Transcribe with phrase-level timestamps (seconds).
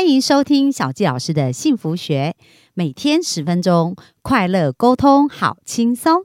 [0.00, 2.34] 欢迎收听小纪老师的幸福学，
[2.72, 6.24] 每天十分钟，快乐沟通，好轻松。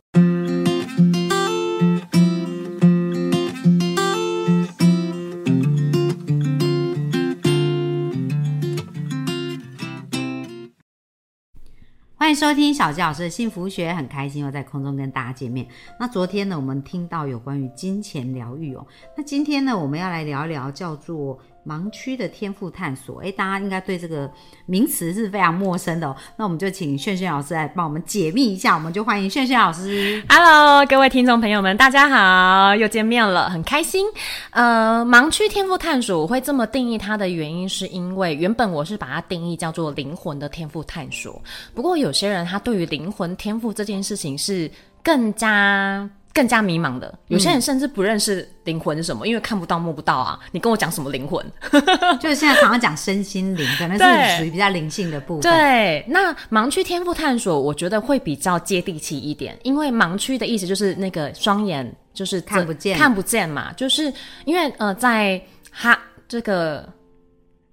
[12.16, 15.68] 欢迎收听小纪老师的幸福学，很开心又在空中跟大家见面。
[16.00, 18.88] 那昨天呢，我们听到有关于金钱疗愈哦，
[19.18, 21.38] 那今天呢，我们要来聊一聊叫做。
[21.68, 24.32] 盲区的天赋探索，哎，大家应该对这个
[24.68, 26.16] 名词是非常陌生的哦。
[26.38, 30.24] 那我们就请炫炫老师来帮我们解密一下，我们就欢迎炫炫老师。
[30.30, 34.06] Hello，各位听众朋友们，大家好，又见面了，很开心。
[34.52, 41.42] 呃，盲区天赋探索，我会这么定义它的原因，是因为原本我是把它定义叫做灵魂的天赋探索。
[41.74, 44.70] 不过有些人他对于灵魂天赋这件事情是
[45.04, 46.08] 更加。
[46.36, 50.38] 更加迷茫的，有些人甚至不认识灵魂是什么，因为看不到摸不到啊！
[50.52, 51.44] 你跟我讲什么灵魂？
[52.20, 55.50] 就是现在常常讲身心灵，可能是属于比较灵性的部分。
[55.50, 66.88] 对，那盲区天赋探索，我觉得会比较接地气一点，因为盲区的意思就是那个双眼就是看不见，看不见嘛，就是因为呃，在哈这个。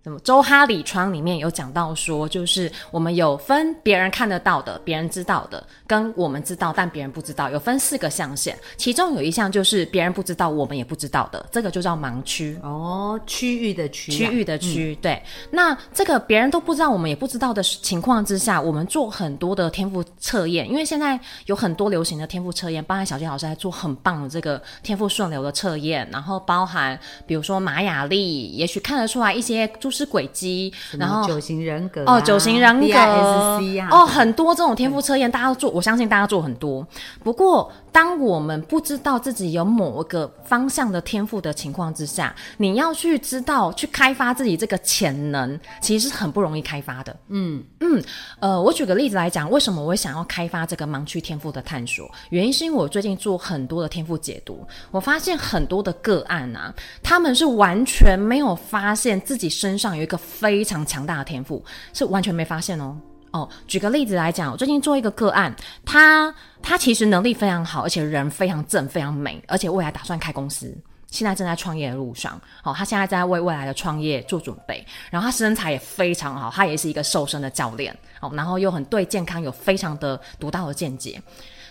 [0.05, 0.19] 什么？
[0.20, 8.58] 周哈里窗里面有讲到说，就是我们有分别人看得到的、别人知道的，跟我们知道但别人不知道，有分四个象限。
[8.77, 12.58] 其中有一项就是别人不知道、我们也不知道的，这个就叫盲区。
[12.62, 14.97] 哦，区域的区，区域的区。
[14.97, 29.70] 对，那这个别人都不知道、我们也不知道的情况之下，我们做很多的天赋测验，因为现在有很多流行的天赋测验，包含小杰老师在做很棒的这个天赋顺流的测验，然后包含比如说玛雅历，也许看得出来一些。
[29.93, 32.97] 是轨迹，然后九型人格哦，九型人格。
[32.97, 36.87] 啊，哦，很多这种天赋测验，大家都做，我相信大家做很多。
[37.23, 47.15] 不过，当我们不知道自己有某个方向的天赋的情况之下，你要去知道去开发自己这个潜能，其实是很不容易开发的。
[47.29, 48.03] 嗯嗯，
[48.41, 52.11] 呃，我举个例子来讲，为什么我会想要开发这个盲区天赋的探索？
[52.31, 62.97] 原因是因为我最近做很多的天赋解读，我发现很多的个案啊，他们是完全没有发现自己身上有一个非常强大的天赋，是完全没发现哦。
[63.33, 65.55] 哦，举个例子来讲，我最近做一个个案，
[65.87, 66.33] 他
[66.63, 70.77] 他其实能力非常好，而且人非常正、非常美，而且未来打算开公司，
[71.07, 72.39] 现在正在创业的路上。
[72.63, 77.97] 好，他现在在为未来的创业做准备，然后他身材也非常好，他也是一个瘦身的教练。
[78.20, 81.20] 哦，然后又很对健康有非常的独到的见解。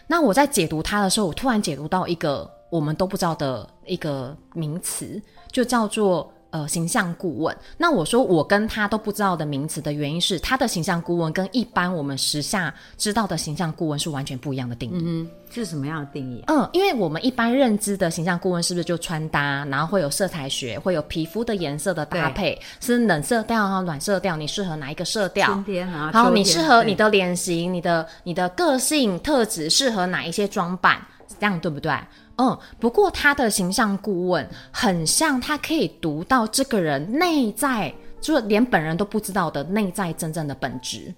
[0.08, 6.34] 那我在解读他的时候，我突然解读到一个我们都不知道的一个名词，就叫做。
[6.52, 7.56] 呃，形象顾问。
[7.78, 15.02] 那我说我跟他都不知道的名词的原因是，他的形象顾问跟一般我们时下知道的形象顾问是完全不一样的定义。
[15.04, 16.44] 嗯，是什么样的定义？
[16.48, 25.48] 嗯，因为我们一般认知的形象顾问是不是就穿搭，然后会有色彩学，会有皮肤的颜色的搭配，是冷色调啊，暖色调，你适合哪一个色调？
[25.48, 31.02] 春天啊，然后你适合你的脸型，你的你的个性特质适合哪一些装扮？
[31.42, 31.92] 这样对不对？
[32.38, 37.92] 嗯，不过他的形象顾问很像，他可以读到这个人内在，
[38.22, 41.12] 就是连本人都不知道的内在真正的本质。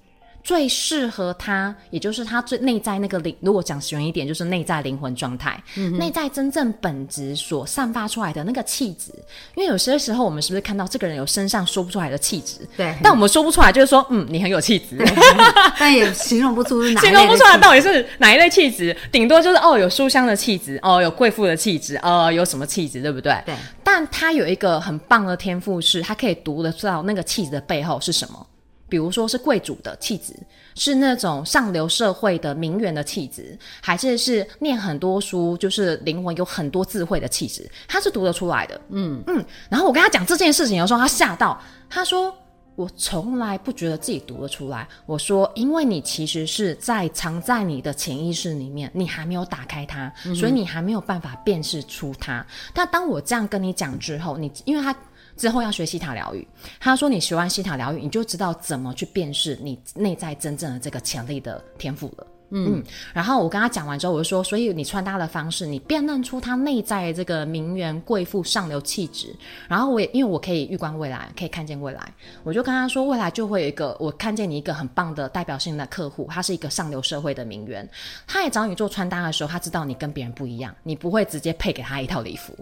[0.43, 3.33] 最适合他，也就是他最内在那个灵。
[3.39, 5.61] 如果讲玄一点，就是内在灵魂状态，
[5.97, 9.11] 内在真正本质所散发出来的那个气质。
[9.55, 12.67] 因为有些时候，我们是不是看到这个人有身上说不出来的气质？
[12.75, 12.93] 对。
[13.01, 14.97] 但我们说不出来，就是说，嗯，你很有气质。
[15.79, 18.95] 但也形容不出哪，形容不出来到底是哪一类气质。
[19.11, 23.33] 顶多就是哦，有书香的气质，哦，有贵妇的气质，呃，有什么气质，对不对？
[23.45, 23.55] 对。
[23.81, 28.45] 但他有一个很棒的天赋，是他可以读得到那个气质的背后是什么。
[28.93, 30.35] 比如说是贵族的气质，
[30.75, 38.79] 是那种上流社会的名媛的气质，还是是念很多书，就是灵魂有很多智慧的气质，他是读得出来的。
[38.89, 39.43] 嗯嗯。
[39.67, 41.59] 然后我跟他讲这件事情的时候，他吓到，
[41.89, 42.31] 他说
[42.77, 52.45] ：“我从来不觉得自己读得出来。”我说：“因为你其实是在藏在你的潜意识里面，你还没有打开它，所以你还没有办法辨识出它。
[52.75, 54.95] 但当我这样跟你讲之后，你因为他。”
[55.35, 56.47] 之后要学西塔疗愈，
[56.79, 62.27] 他说你学完西塔疗愈，你就知道怎么去辨识你内在真正的这个潜力的天赋了。
[62.55, 62.83] 嗯，
[63.13, 69.35] 然后我跟他讲完之后，我就说，所以你穿搭的方式，你辨认出他内在这个名媛贵妇上流气质。
[69.67, 72.01] 然后我也因为我可以预观未来，可以看见未来，
[72.43, 77.89] 我就跟他说，未来就会有一个我看见你一个很棒的代表性的客户，他是一个上流社会的名媛，
[78.27, 82.53] 他也找你做穿搭的时候，他知道你跟别人不一样，你不会直接配给他一套礼服，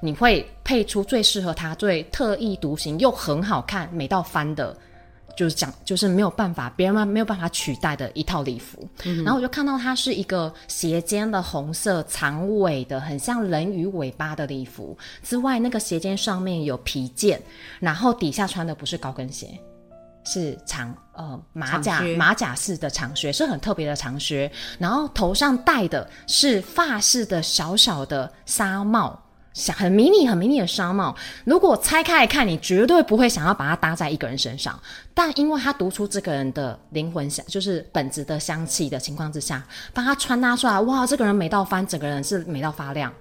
[0.00, 4.76] 你会配出最适合他、最特异独行又很好看、美到翻的。
[5.38, 8.88] 就是讲，就是没有办法，别人没有办法取代的一套礼服。
[9.22, 14.98] 然后我就看到它是一个斜肩的红色长尾的，很像人鱼尾巴的礼服。
[15.22, 17.40] 之外，那个斜肩上面有皮件，
[17.78, 19.48] 然后底下穿的不是高跟鞋。
[20.24, 29.22] 是长呃马甲马甲式的长靴，是很特别的长靴，然后头上戴的是发式的小小的纱帽。
[29.54, 31.14] 想很迷你、很迷你的纱帽，
[31.44, 34.78] 如果拆开来看，你绝对不会想要把它搭在一个人身上。
[35.12, 39.62] 但因为它读出这个人的灵魂香，就是本质的香气的情况之下，
[39.92, 43.12] 把它穿搭出来，哇，这个人美到翻，整个人是美到发亮。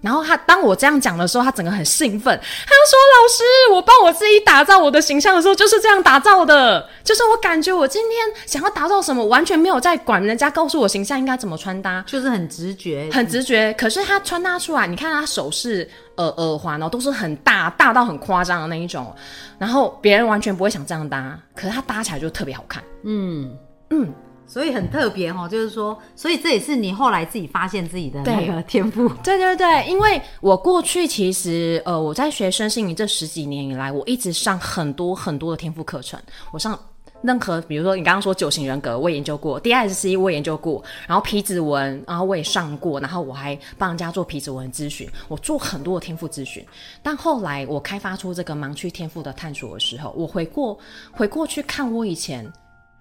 [0.00, 6.88] 然后他当我这样讲的时候，他整个很兴奋，他就说：“老师，我帮我自己打造我的形象的时候，就是这样打造的。
[7.02, 13.72] 就是我感觉我今天想要打造什么，完全没有在管人家告诉我形象应该怎么穿搭，就是很直觉，很直觉。
[13.74, 19.14] 可是他穿搭出来，你看他首饰、呃耳环哦，都是很大，大到很夸张的那一种。
[19.58, 22.82] 然后别人完全不会想这样搭，可是他搭起来就特别好看。
[23.04, 23.56] 嗯
[23.90, 24.12] 嗯，
[24.48, 25.46] 所以很特别哦。
[25.48, 29.08] 就是说，所以这也是你后来自己发现自己的那个天赋。
[29.22, 36.18] 对 对对，因为我过去其实呃，我在学生心理这十几年以来，我一直上很多很多的天赋课程，
[36.50, 36.76] 我上。
[37.20, 46.64] 任何，比如说你刚刚说九型人格，我也研究过；DSC 我也研究过，然后皮指纹，然后我也上过，然后我还帮人家做皮指纹咨询，我做很多的天赋咨询。
[47.02, 50.78] 但后来我开发出这个盲区天赋的探索的时候，我回过
[51.10, 52.48] 回过去看我以前，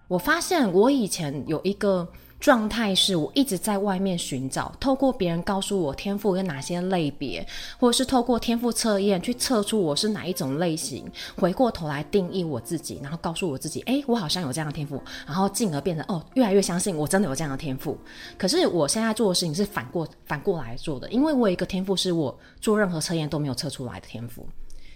[0.07, 2.07] 我发现我以前有一个
[2.39, 7.45] 状态是我一直在外面寻找，透过别人告诉我天赋有哪些类别，
[7.80, 11.04] 或者是透过天赋测验去测出我是哪一种类型，
[11.36, 17.98] 回过头来定义我自己，然后告诉我自己，哎，我好像有这样的天赋，然后进而变成哦，越来越相信我真的有这样的天赋。
[18.38, 24.48] 可是我现在做的事情是反过反过来做的，因为我有一个天赋是我做任何测验都没有测出来的天赋。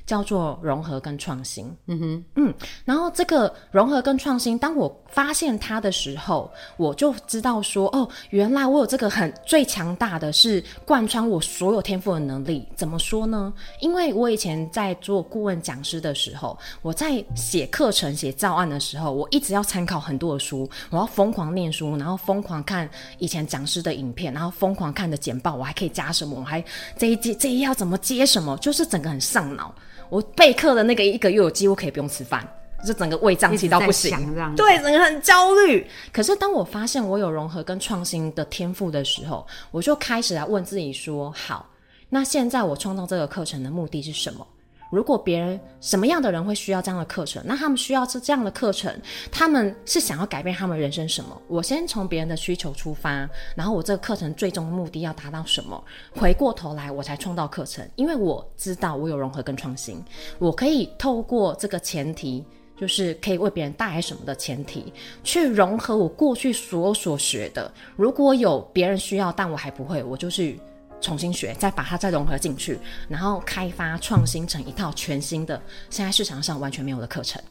[0.06, 2.53] 叫做融合跟创新，嗯哼，嗯，
[2.86, 12.68] 然后这个融合跟创新，当我发现它的时候，我就知道说，哦，原来我有这个很最强大的是贯穿我所有天赋的能力。
[12.75, 13.53] 怎么说呢？
[13.80, 22.89] 因为我以前在做顾问讲师的时候，我在写课程、写教案的时候，我一直要参考很多的书，我要疯狂念书，然后疯狂看
[23.19, 26.39] 以前讲师的影片，然后疯狂看的简报，我还可以加什么？
[26.39, 26.63] 我还
[26.98, 28.57] 这一节这一页要怎么接什么？
[28.57, 29.74] 就是整个很上脑。
[30.11, 32.45] 我备课的那个一个月，我几乎可以不用吃饭，
[32.85, 34.11] 就整个胃胀气到不行
[34.57, 35.87] 对，整个很焦虑。
[36.11, 41.65] 可是当我发现我有融合跟创新的天赋的时候，我就开始来问自己说：好，
[42.09, 44.45] 那现在我创造这个课程的目的是什么？
[44.91, 48.93] 如果别人什么样的人会需要这样的课程，那他们需要是这样的课程，
[49.31, 51.41] 他们是想要改变他们人生什么？
[51.47, 55.83] 我先从别人的需求出发，然后我这个课程最终的目的要达到什么？
[56.13, 60.03] 回过头来我才创造课程，因为我知道我有融合跟创新，
[60.38, 62.45] 我可以透过这个前提。
[62.77, 64.91] 就是可以为别人带来什么的前提，
[65.23, 67.71] 去融合我过去所有所学的。
[67.95, 70.59] 如果有别人需要，但我还不会，我就去
[71.01, 77.42] 重新学，再把它再融合进去，然后开发创新成一套全新的，现在市场上完全没有的课程。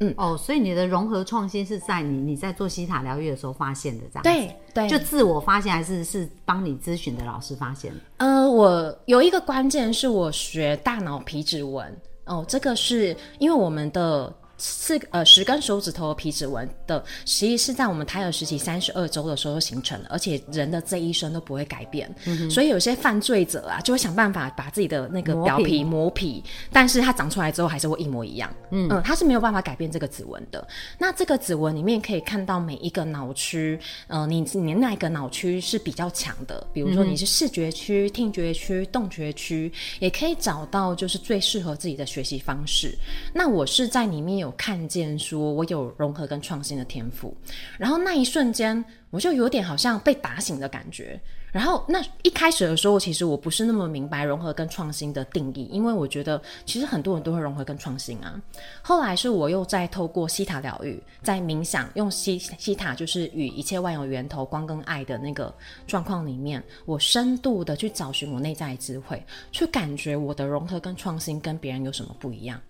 [0.00, 8.00] 嗯哦，所以你的融合创新是在你你在做西塔疗愈的时候发现的，这样子对对，就自我发现还是是帮你咨询的老师发现的？
[8.18, 11.96] 呃，我有一个关键是我学大脑皮质纹
[12.26, 14.32] 哦，这个是因为我们的。
[14.58, 22.12] 四呃十根手指头的皮指纹的，实际是在我们胎儿时期三十二周的时候形成的，而且人的这一生都不会改变。
[22.50, 28.52] 所以有些犯罪者啊，就会想办法把自己的那个表皮磨皮，但是它长出来之后还是会一模一样。
[28.70, 30.66] 嗯它是没有办法改变这个指纹的。
[30.98, 42.96] 那这个指纹里面可以看到每一个脑区，呃，你你那个脑区是比较强的，比如说你是视觉区、听觉区、动觉区，也可以找到就是最适合自己的学习方式。
[43.32, 47.36] 那我是在里面有看见说我有融合跟创新的天赋，
[47.78, 51.20] 然后那一瞬间我就有点好像被打醒的感觉。
[51.50, 58.38] 然后那一开始的时候，其实我不是那么明白融合跟创新的定义，因为我觉得其实很多人都会融合跟创新啊。
[58.82, 65.52] 后来是我又在透过西塔疗愈，在冥想，用西西塔就是与一切万有源头光跟爱的那个
[65.86, 72.60] 状况里面，我深度的去找寻我内在的智慧，去感觉我的融合跟创新跟别人有什么不一样。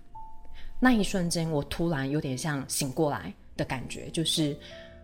[0.80, 4.56] 那一瞬间，我突然有点像醒过来的感觉，就是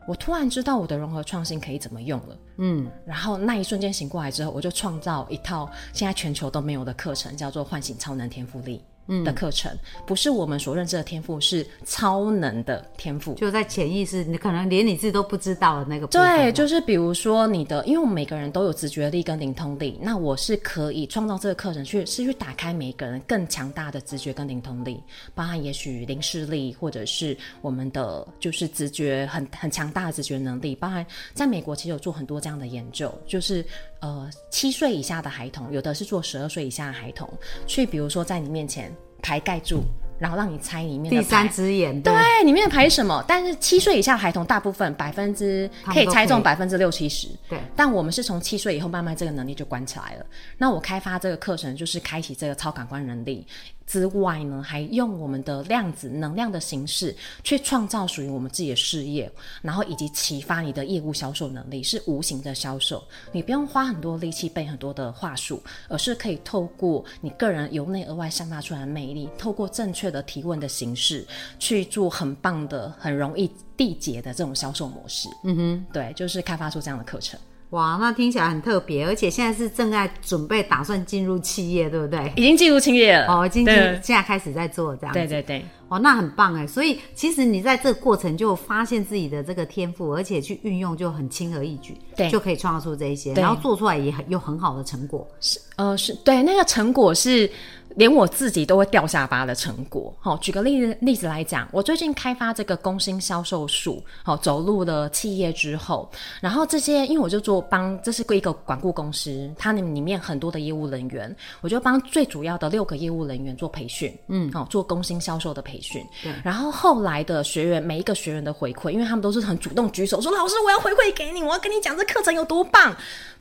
[0.07, 2.38] 我突然知道我的融合创新可以怎么用了。
[2.59, 8.81] 嗯，然后那一瞬间醒过来之后，我就创造一套现在全球都没有的课程，叫做唤醒超能天赋力
[9.25, 9.70] 的课程，
[10.06, 13.34] 不是我们所认知的天赋，是超能的天赋。
[13.34, 25.00] 就在潜意识，你可能连你自己都不知道的那个部分对，就是比如说你的，因为我们每个人都有直觉力跟灵通力，那我是可以创造这个课程去是去打开每一个人更强大的直觉跟灵通力，
[25.34, 33.64] 包含也许灵视力，或者是我们的就是直觉很很强大的直觉能力，包含在美国其实有做很多这样的研究，就是
[34.04, 37.26] 呃七岁以下的孩童，有的是做十二岁以下的孩童，
[37.66, 38.94] 去比如说在你面前。
[39.25, 39.82] 牌盖住，
[40.18, 42.12] 然后让你猜里面的第三只眼，对，
[42.44, 43.25] 里面的牌什么？
[43.26, 47.28] 但是七岁以下的孩童大部分百分之可以猜中百分之六七十。
[47.49, 50.26] 对但我们是从七岁以后慢慢这个能力就关起来了。
[50.58, 53.46] 那我开发这个课程就是开启这个超感官能力
[53.87, 59.31] 之外呢，还用我们的量子能量的形式去创造属于我们自己的事业，
[59.62, 63.03] 然后以及启发你的业务销售能力，是无形的销售。
[63.33, 71.26] 你不用花很多力气背很多的话术，而是可以透过你个人由内而外散发出来的魅力，透过正确的提问的形式
[71.59, 75.29] 去做很棒的、很容易缔结的这种销售模式。
[75.45, 77.38] 嗯哼，对，就是开发出这样的课程。
[77.71, 82.33] 哇，那听起来很特别，而且现在是正在准备打算进入企业，对不对？
[82.37, 83.26] 已经进入企业了。
[83.26, 86.64] 哦，今天对现在开始在做这样子，对对对，哦，那很棒哎！
[86.64, 95.26] 所以其实你在这个过程就发现自己的这个天赋，而且去运用就很轻而易举，对就可以创造出这一些，然后做出来也很有很好的成果。
[95.40, 97.50] 是呃，是对那个成果是
[97.95, 100.15] 连我自己都会掉下巴的成果。
[100.21, 106.11] 好、举个例子例子来讲，我最近开发这个工薪销售术，好、走入了企业之后，
[106.41, 116.05] 然后这些因为我就做帮，这是一个管顾公司，它里里面很多的业务人员，我就帮最主要的六个业务人员做培训，嗯，好、做工薪销售的培训。
[116.23, 122.95] 对然后后来的学员每一个学员的回馈，因为他们都是很主动举手说：“老师，我要回馈给你，我要跟你讲这课程有多棒。”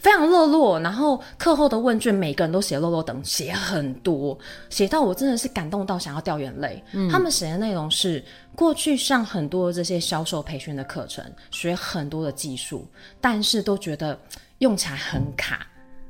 [0.04, 4.38] 非常热络，然后课后的问卷每个人都写落落等，写很多，
[4.70, 6.84] 写到我真的是感动到想要掉眼泪。
[7.10, 8.22] 他们写的内容是
[8.54, 12.86] 过去上很多这些销售培训的课程，学很多的技术，
[13.22, 14.20] 但是都觉得
[14.58, 15.66] 用起来很卡。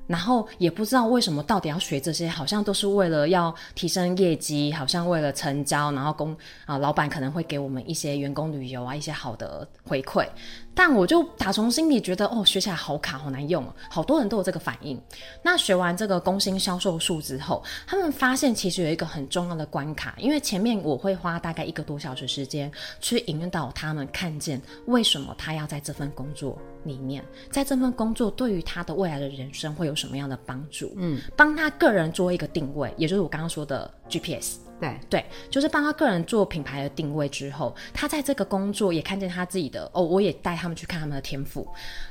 [0.05, 6.35] 然后也不知道为什么到底要学这些，好像都是为了要提升业绩，好像为了成交，然后公
[6.65, 10.27] 啊、老板可能会给我们一些员工旅游啊，一些好的回馈。
[10.75, 14.99] 但我就打从心里觉得，哦，学起来好卡，好难用哦，好多人都有这个反应。
[15.41, 30.91] 那学完这个工薪销售术之后，他们发现其实有一个很重要的关卡，因为前面我会花大概一个多小时时间去引导他们看见为什么他要在这份工作里面，在这份工作对于他的未来的人生会有什么样的帮助？
[30.97, 34.57] 嗯，帮他个人做一个定位，也就是我刚刚说的 GPS。
[34.83, 41.65] 对，对，就是帮他个人做品牌的定位之后，他在这个工作也看见他自己的哦，我也带他们去看他们的天赋，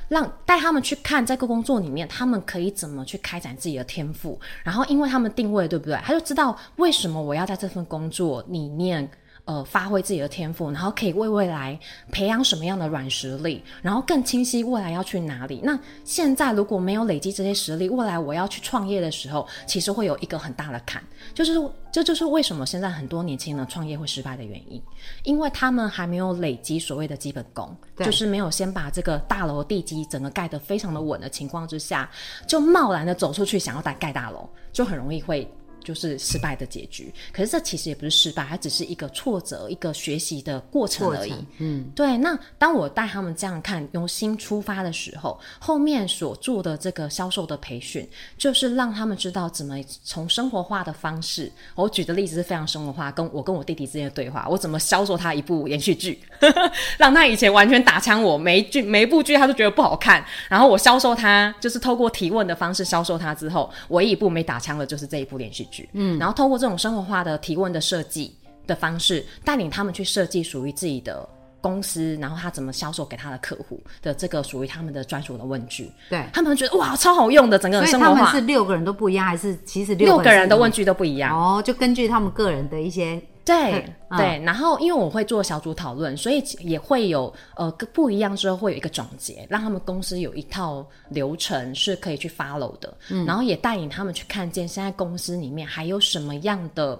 [0.07, 9.07] 让带他们去看这个工作里面他们可以怎么去开展自己的天赋，然后因为他们定位对不对，他就知道为什么我要在这份工作里面。
[9.45, 11.77] 呃，发挥自己的天赋，然后可以为未来
[12.11, 15.59] 培养什么样的软实力，然后更清晰未来要去哪里。
[15.63, 21.53] 那现在如果没有累积这些实力，未来我要去创业的时候，其实会有一个很大的坎，就是
[21.91, 24.81] 这就是为什么现在很多年轻人创业会失败的原因，
[25.25, 32.09] 因为他们还没有累积所谓的基本功，就是没有先把这个大楼地基整个盖得非常的稳的情况之下，
[32.47, 35.45] 就贸然的走出去想要盖盖大楼，就很容易会。
[35.83, 41.33] 就是失败的结局，可是这其实也不是失败，它只是一个挫折，一个学习的过程而已。
[41.57, 51.51] 嗯，对，那当我带他们这样看，用心出发的时候，后面所做的这个销售的培训，就是让他们知道怎么从生活化的方式。
[51.75, 56.21] 我举的例子是非常生活化，跟我跟我弟弟之间的对话，我怎么销售他一部 连续剧，
[56.97, 65.72] 让他以前完全打枪我，每一剧每一部剧他都觉得不好看，然后我销售他，就是透过提问的方式销售他之后，唯一一部没打枪的就是这一部连续剧。
[65.93, 68.35] 嗯，然后透过这种生活化的提问的设计
[68.67, 71.27] 的方式，带领他们去设计属于自己的
[71.61, 76.25] 公司，然后他怎么销售给他的客户的这个属于他们的专属的问句，对。
[76.33, 81.33] 他们觉得哇超好用的，整个生活化他们是，六个人都不一样，还是其实六个个人的问句句都不一样。
[81.37, 96.99] 哦，就根据他们个人的一些对嗯对，然后因为我会做小组讨论，所以也会有呃不一样之后会有一个总结，让他们公司有一套流程是可以去 follow 的，嗯然后也带领他们去看见现在公司里面还有什么样的。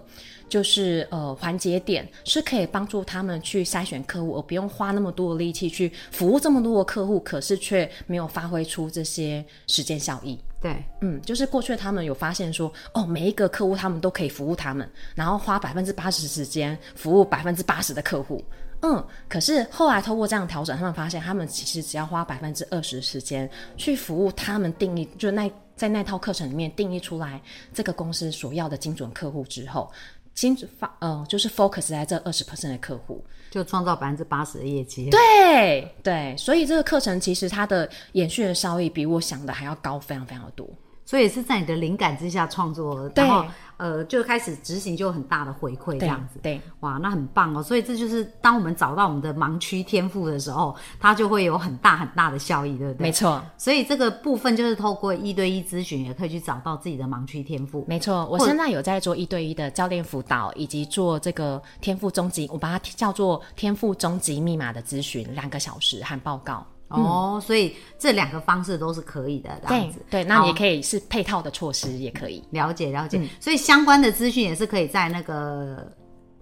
[0.53, 10.39] 就是呃环节点是可以帮助他们去筛选客户，而不用花那么多的力气去服务这么多的客户，可是却没有发挥出这些时间效益。
[10.62, 18.39] 对嗯，就是过去他们有发现说，哦，每一个客户他们都可以服务他们，然后花百分之八十时间服务百分之八十的客户。
[18.83, 27.41] 嗯，可是后来透过这样调整，他们发现他们其实只要花百分之二十时间去服务他们定义，就那在那套课程里面定义出来
[27.74, 29.91] 这个公司所要的精准客户之后，
[30.34, 33.24] 精准发呃就是 focus 在这二十 percent 的客户。
[33.52, 35.12] 就创造百分之八十的业绩。
[35.12, 40.68] 对对，所以这个课程其实它的延续的效益比我想的还要高非常非常的多。
[41.05, 43.45] 所以是在你的灵感之下创作，对然后
[43.77, 46.39] 呃就开始执行，就有很大的回馈这样子。
[46.41, 47.62] 对，哇，那很棒哦！
[47.62, 53.03] 所以这就是当我们找到我们的盲区天赋的时候，它就会有很大很大的效益，对不对？
[53.03, 53.43] 没错。
[53.57, 57.83] 所以这个部分就是透过一对一咨询，也可以去找到自己的盲区天赋。
[57.88, 66.65] 没错，我现在有在做一对一的教练辅导，以及做这个天赋终极，我把它叫做天赋终极密码的咨询，两个小时和报告。
[67.01, 70.00] 哦，所以这两个方式都是可以的，这样子。
[70.09, 72.43] 对对，那你也可以是配套的措施，也可以。
[72.51, 75.91] 了解了解，嗯所以相关的资讯也是可以在那个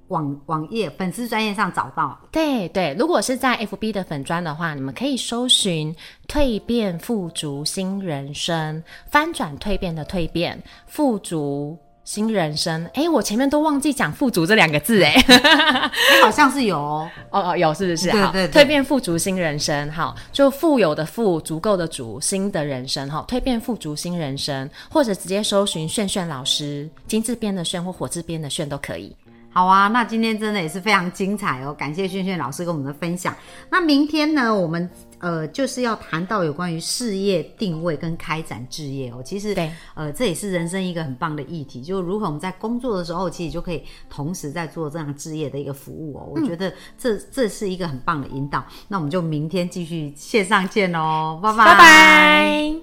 [0.10, 2.20] 网网页粉丝专业上找到。
[2.32, 5.96] 对对，如果是在 FB 的粉砖的话，你们可以搜寻
[6.28, 11.78] “蜕变富足新人生”，翻转蜕变的蜕变，富足
[12.12, 12.86] 新人生。
[12.94, 15.14] 哎，我前面都忘记讲“富足”这两个字，哎。
[15.14, 15.92] 哎，
[16.22, 17.10] 好像是有 哦。
[17.30, 18.12] 哦哦，有是不是？
[18.12, 29.16] 对对蜕变富足新人生，好，就富有的富，足够的足，新的人生，哈，蜕变富足新人生，或者直接搜寻炫炫老师，金字边的炫或火字边的炫都可以。
[29.54, 33.34] 好啊，那今天真的也是非常精彩哦，感谢炫炫老师跟我们的分享。
[33.70, 34.90] 那明天呢，我们
[35.22, 39.22] 呃就是要谈到有关于事业定位跟开展置业哦。
[39.24, 46.28] 其实对，呃这也是人生一个很棒的议题，就如何我们在工作的时候，其实就可以同时在做这样置业的一个服务哦。
[46.36, 48.66] 我觉得这这是一个很棒的引导。
[48.88, 52.81] 那我们就明天继续线上见哦，拜拜拜拜。